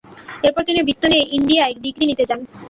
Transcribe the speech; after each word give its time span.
এরপর 0.43 0.61
তিনি 0.67 0.79
বৃত্তি 0.87 1.07
নিয়ে 1.09 1.25
ইন্ডিয়ানায় 1.37 1.75
ডিগ্রি 1.83 2.05
নিতে 2.07 2.23
যান। 2.29 2.39